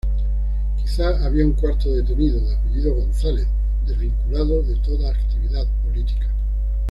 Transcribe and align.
Quizá 0.81 1.23
había 1.23 1.45
un 1.45 1.53
cuarto 1.53 1.93
detenido, 1.93 2.39
de 2.39 2.55
apellido 2.55 2.95
González, 2.95 3.45
desvinculado 3.85 4.63
de 4.63 4.75
toda 4.77 5.11
actividad 5.11 5.67
política. 5.85 6.25